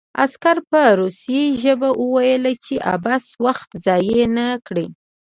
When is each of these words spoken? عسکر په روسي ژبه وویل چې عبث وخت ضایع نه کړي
عسکر 0.23 0.57
په 0.69 0.81
روسي 0.99 1.41
ژبه 1.63 1.89
وویل 2.01 2.43
چې 2.65 2.75
عبث 2.91 3.25
وخت 3.45 3.69
ضایع 3.85 4.23
نه 4.37 4.47
کړي 4.67 4.87